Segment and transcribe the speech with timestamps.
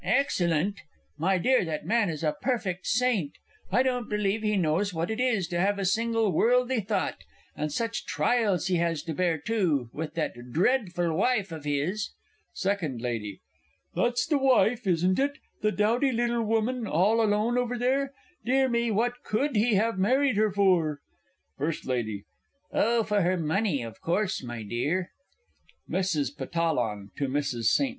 [0.03, 0.79] Excellent!
[1.19, 3.33] My dear, that man is a perfect Saint!
[3.71, 7.17] I don't believe he knows what it is to have a single worldly thought!
[7.55, 9.91] And such trials as he has to bear, too!
[9.93, 12.13] With that dreadful wife of his!
[12.55, 13.41] SECOND LADY.
[13.93, 15.37] That's the wife, isn't it?
[15.61, 18.11] the dowdy little woman, all alone, over there?
[18.43, 20.99] Dear me, what could he have married her for?
[21.59, 22.25] FIRST LADY.
[22.73, 25.11] Oh, for her money of course, my dear!
[25.87, 26.35] MRS.
[26.35, 27.65] PATTALLON (to MRS.
[27.65, 27.89] ST.